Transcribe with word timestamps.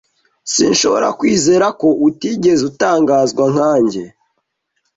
Sinshobora 0.53 1.07
kwizera 1.19 1.67
ko 1.79 1.87
utigeze 2.07 2.61
utangazwa 2.71 3.43
nkanjye. 3.53 4.03